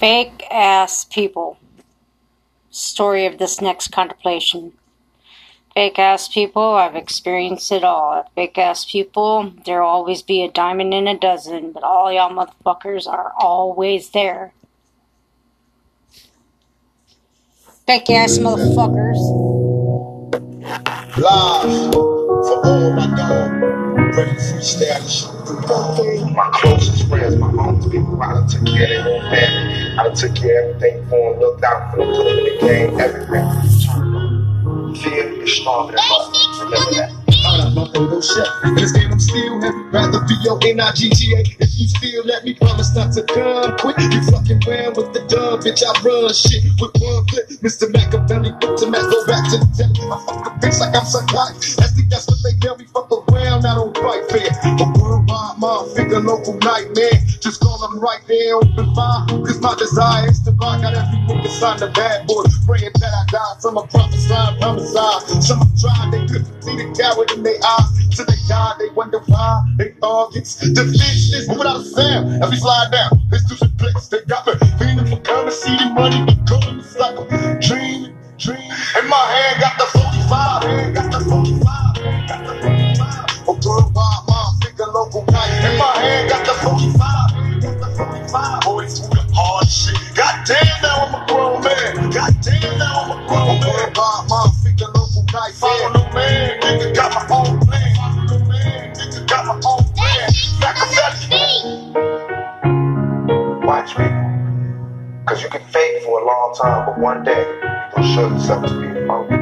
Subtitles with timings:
[0.00, 1.58] Fake ass people.
[2.70, 4.72] Story of this next contemplation.
[5.74, 8.24] Fake ass people, I've experienced it all.
[8.34, 13.06] Fake ass people, there'll always be a diamond in a dozen, but all y'all motherfuckers
[13.06, 14.54] are always there.
[17.86, 19.20] Fake ass motherfuckers.
[21.18, 24.16] Live for all my dog.
[24.16, 29.98] Ready My closest friends, my homies, people I done took care of their whole family.
[29.98, 32.44] I done took care of everything for them, looked out for them, put them in
[32.44, 34.94] the game, everything.
[35.02, 36.34] Fear is stronger than love.
[36.60, 37.20] Remember that.
[37.40, 38.46] I'm a photo chef.
[38.64, 39.78] In this game, I'm still heavy.
[39.90, 41.40] Rather be your N-I-G-G-A.
[41.58, 45.24] If you still let me promise not to come quick, you fucking ran with the
[45.26, 45.82] dumb bitch.
[45.82, 47.48] I run shit with one flip.
[47.64, 47.90] Mr.
[47.90, 49.98] Machiavelli, put the Mac, go back to the telly.
[50.04, 51.62] I fuck the bitch like I'm psychotic.
[51.80, 52.84] That's the that's what they tell me.
[52.92, 53.10] Fuck
[53.64, 54.50] I don't fight fair.
[54.64, 57.18] A worldwide mob figure, local nightmare.
[57.40, 59.26] Just call them right there, open fire.
[59.28, 60.80] Cause my desire is to buy.
[60.80, 62.44] Got every nigga signed the bad boy.
[62.66, 63.54] Praying that I die.
[63.60, 65.42] Some are prophesied homicide.
[65.42, 68.08] Some have tried, they couldn't see the coward in their eyes.
[68.16, 69.62] Till they die, they wonder why.
[69.78, 70.56] They targets.
[70.60, 72.42] Defenseless, but without a sound.
[72.50, 73.70] We slide down, let's do some.
[74.10, 78.72] They got me feeling for currency, the money, the going it's like a dream, dream.
[78.98, 80.00] In my hand, got the 45.
[80.00, 80.89] Hand, got the 45.
[106.10, 107.44] For a long time, but one day
[107.94, 109.38] gonna show yourself to be phony.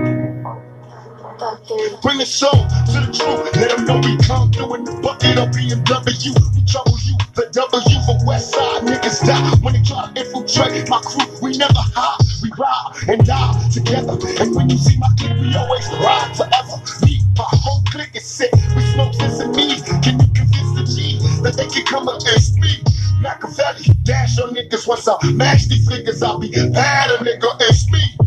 [2.03, 2.53] Bring the soul
[2.93, 3.57] to the truth.
[3.57, 6.37] Let them know we come through in the bucket of BMW.
[6.53, 10.91] We trouble you, the W for West Side niggas die when they try to infiltrate
[10.91, 11.25] my crew.
[11.41, 14.19] We never hide, we ride and die together.
[14.37, 16.77] And when you see my clique, we always ride forever.
[17.01, 18.53] Me, my whole clique is sick.
[18.77, 19.81] We smoke this and me.
[20.05, 22.84] Can you convince the G that they can come against me?
[23.21, 26.23] Machiavelli, dash on niggas once I mash these niggas.
[26.23, 28.18] I'll be bad a nigga, it's me.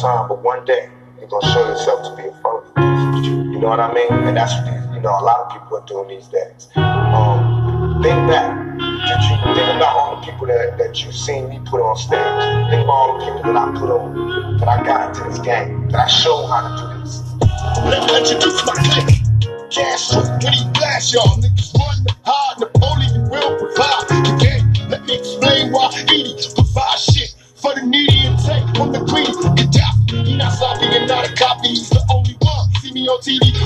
[0.00, 0.88] Time, but one day
[1.18, 3.52] you're gonna show yourself to be a phony.
[3.52, 4.10] You know what I mean?
[4.10, 6.68] And that's what these, you know a lot of people are doing these days.
[6.76, 8.56] Um, think back.
[8.80, 12.20] Did you think about all the people that, that you've seen me put on stage?
[12.70, 15.88] Think about all the people that I put on, that I got into this game,
[15.90, 17.20] that I showed how to do this.
[17.84, 19.20] Let me introduce my clique.
[19.70, 21.36] Cash truth, when he blast y'all.
[21.38, 24.88] Niggas run hard, Napoleon will provide the game.
[24.90, 26.19] Let me explain why Edie
[33.20, 33.59] TV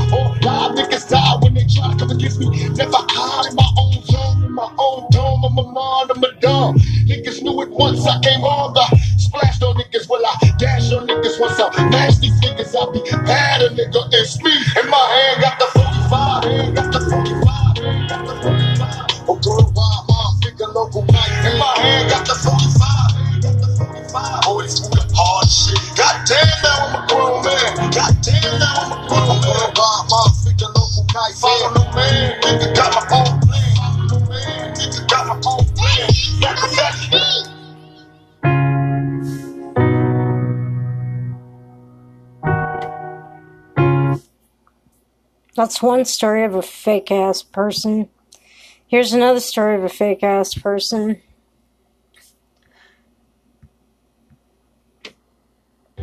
[45.57, 48.09] That's one story of a fake ass person.
[48.89, 51.21] Here's another story of a fake ass person.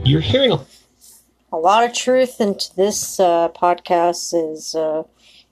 [0.03, 0.65] You're hearing a
[1.51, 5.03] A lot of truth into this uh, podcast is, uh,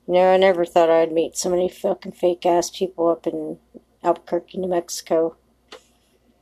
[0.08, 3.58] you know, I never thought I'd meet so many fucking fake ass people up in
[4.02, 5.36] Albuquerque, New Mexico.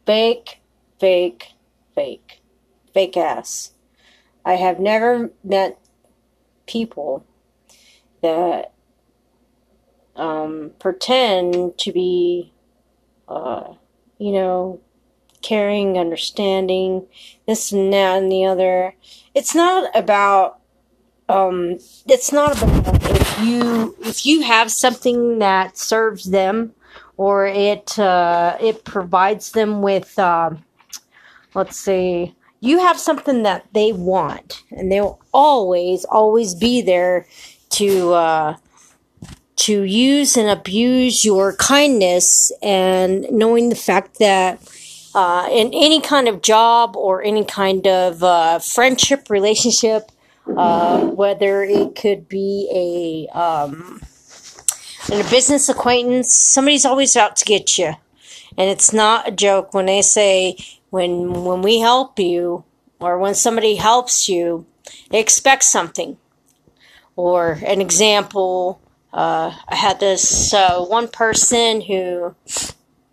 [0.06, 0.62] Fake,
[1.00, 1.54] fake,
[1.96, 2.42] fake.
[2.94, 3.72] Fake ass.
[4.46, 5.80] I have never met
[6.68, 7.26] people
[8.22, 8.74] that
[10.16, 12.52] um, pretend to be,
[13.28, 13.74] uh,
[14.18, 14.82] you know,
[15.42, 17.06] caring, understanding,
[17.48, 18.96] this and that and the other.
[19.34, 20.60] It's not about.
[21.30, 21.78] Um,
[22.08, 26.74] it's not about if you if you have something that serves them
[27.18, 30.52] or it uh, it provides them with, uh,
[31.54, 37.28] let's see, you have something that they want, and they'll always, always be there
[37.78, 38.56] to uh,
[39.58, 44.60] to use and abuse your kindness, and knowing the fact that.
[45.16, 50.12] Uh, in any kind of job or any kind of uh, friendship relationship,
[50.56, 52.70] uh, whether it could be
[53.34, 54.00] a um,
[55.12, 57.94] a business acquaintance, somebody's always out to get you,
[58.58, 60.56] and it's not a joke when they say
[60.90, 62.64] when when we help you
[63.00, 64.66] or when somebody helps you,
[65.10, 66.18] they expect something.
[67.18, 68.80] Or an example,
[69.12, 72.36] uh, I had this uh, one person who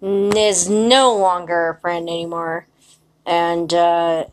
[0.02, 2.66] is no longer a friend anymore,
[3.24, 4.26] and uh,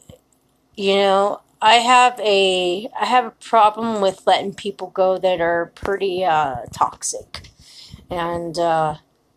[0.76, 5.72] you know I have a I have a problem with letting people go that are
[5.74, 7.48] pretty uh, toxic,
[8.10, 8.96] and uh,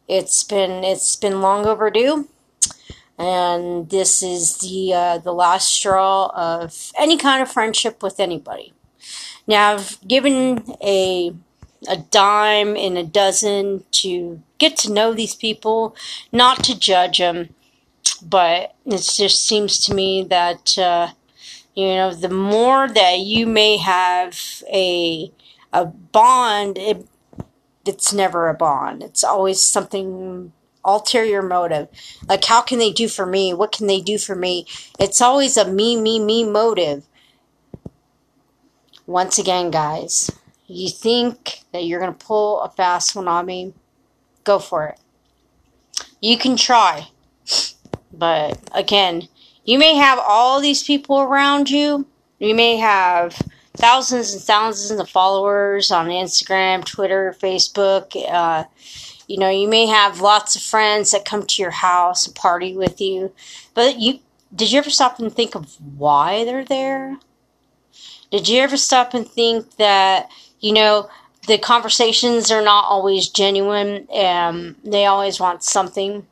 [0.08, 2.28] it's been it's been long overdue.
[3.16, 8.72] And this is the uh, the last straw of any kind of friendship with anybody.
[9.46, 11.34] Now, I've given a
[11.86, 15.94] a dime in a dozen to get to know these people,
[16.32, 17.50] not to judge them,
[18.22, 21.08] but it just seems to me that uh,
[21.74, 25.30] you know the more that you may have a
[25.72, 27.06] a bond, it,
[27.84, 29.02] it's never a bond.
[29.02, 30.52] It's always something
[30.84, 31.88] ulterior motive.
[32.28, 33.52] Like, how can they do for me?
[33.52, 34.66] What can they do for me?
[34.98, 37.06] It's always a me, me, me motive.
[39.06, 40.30] Once again, guys,
[40.66, 43.74] you think that you're going to pull a fast one on me?
[44.44, 44.98] Go for it.
[46.20, 47.08] You can try.
[48.12, 49.28] But again,
[49.64, 52.06] you may have all these people around you.
[52.38, 53.40] You may have
[53.76, 58.14] thousands and thousands of followers on Instagram, Twitter, Facebook.
[58.30, 58.64] Uh,
[59.26, 62.76] you know, you may have lots of friends that come to your house and party
[62.76, 63.32] with you,
[63.74, 64.20] but you
[64.54, 67.18] did you ever stop and think of why they're there?
[68.34, 70.28] Did you ever stop and think that,
[70.58, 71.08] you know,
[71.46, 76.26] the conversations are not always genuine and they always want something?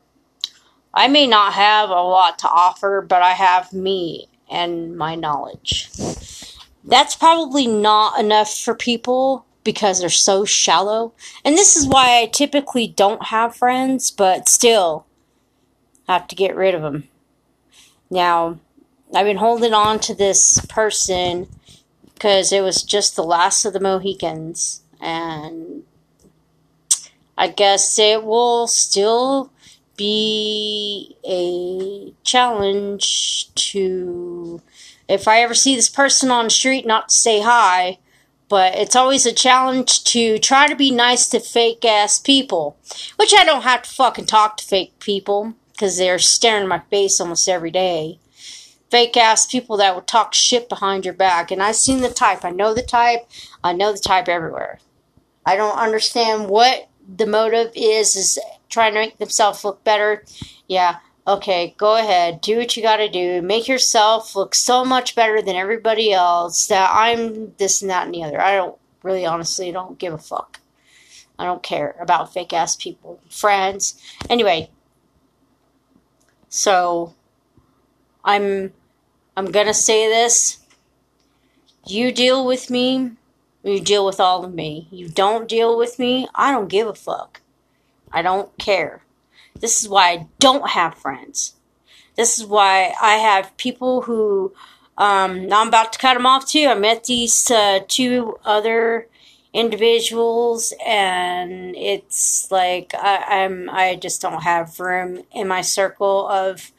[0.93, 5.89] I may not have a lot to offer, but I have me and my knowledge.
[6.83, 11.13] That's probably not enough for people because they're so shallow.
[11.45, 15.05] And this is why I typically don't have friends, but still
[16.09, 17.07] have to get rid of them.
[18.09, 18.59] Now,
[19.15, 21.47] I've been holding on to this person
[22.23, 25.83] because it was just the last of the Mohicans, and
[27.37, 29.51] I guess it will still
[29.97, 34.61] be a challenge to
[35.09, 37.99] if I ever see this person on the street not to say hi
[38.47, 42.77] but it's always a challenge to try to be nice to fake ass people.
[43.15, 46.79] Which I don't have to fucking talk to fake people because they're staring in my
[46.89, 48.19] face almost every day.
[48.93, 51.49] Fake ass people that will talk shit behind your back.
[51.49, 52.45] And I've seen the type.
[52.45, 53.27] I know the type.
[53.63, 54.77] I know the type everywhere.
[55.43, 58.37] I don't understand what the motive is, is
[58.69, 60.23] trying to make themselves look better.
[60.67, 65.41] Yeah, okay, go ahead, do what you gotta do, make yourself look so much better
[65.41, 68.39] than everybody else that I'm this and that and the other.
[68.39, 70.59] I don't really honestly don't give a fuck.
[71.39, 73.99] I don't care about fake ass people, friends.
[74.29, 74.69] Anyway,
[76.47, 77.15] so
[78.23, 78.71] I'm
[79.35, 80.59] I'm gonna say this.
[81.85, 83.11] You deal with me,
[83.63, 84.87] you deal with all of me.
[84.91, 87.41] You don't deal with me, I don't give a fuck.
[88.11, 89.01] I don't care.
[89.59, 91.55] This is why I don't have friends.
[92.15, 94.53] This is why I have people who,
[94.97, 96.67] um, I'm about to cut them off too.
[96.67, 99.07] I met these uh, two other
[99.53, 106.71] individuals and it's like I, I'm I just don't have room in my circle of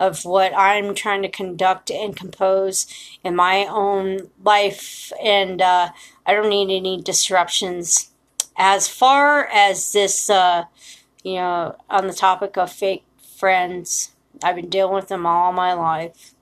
[0.00, 2.86] of what I'm trying to conduct and compose
[3.22, 5.90] in my own life and uh,
[6.26, 8.10] I don't need any disruptions
[8.56, 10.64] as far as this uh,
[11.22, 13.04] you know, on the topic of fake
[13.36, 14.12] friends,
[14.42, 16.34] I've been dealing with them all my life.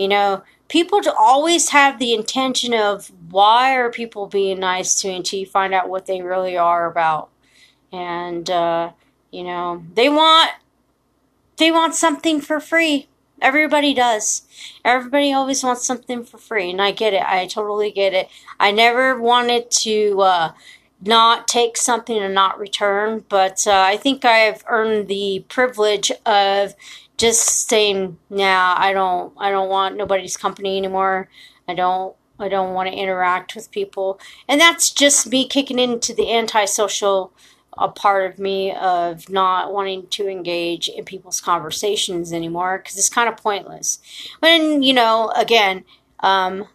[0.00, 5.16] You know, people always have the intention of why are people being nice to me
[5.16, 7.28] until you find out what they really are about.
[7.92, 8.92] And, uh,
[9.30, 10.52] you know, they want,
[11.58, 13.08] they want something for free.
[13.42, 14.48] Everybody does.
[14.86, 17.22] Everybody always wants something for free, and I get it.
[17.22, 18.30] I totally get it.
[18.58, 20.52] I never wanted to, uh,
[21.02, 26.74] not take something and not return, but uh, I think I've earned the privilege of
[27.20, 31.28] just saying, "Nah, I don't, I don't want nobody's company anymore.
[31.68, 36.14] I don't, I don't want to interact with people." And that's just me kicking into
[36.14, 37.32] the antisocial
[37.78, 43.08] a part of me of not wanting to engage in people's conversations anymore because it's
[43.08, 44.00] kind of pointless.
[44.40, 45.84] When, you know, again,
[46.20, 46.66] um,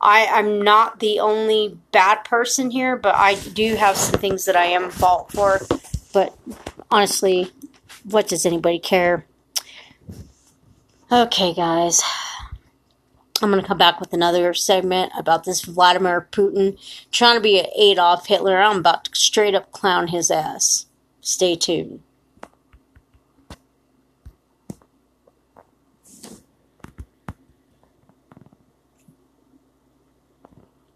[0.00, 4.56] I, I'm not the only bad person here, but I do have some things that
[4.56, 5.60] I am fault for.
[6.12, 6.36] But
[6.90, 7.52] honestly,
[8.04, 9.26] what does anybody care?
[11.12, 12.00] Okay, guys.
[13.42, 16.78] I'm going to come back with another segment about this Vladimir Putin
[17.10, 18.58] trying to be an Adolf Hitler.
[18.58, 20.86] I'm about to straight up clown his ass.
[21.20, 22.04] Stay tuned.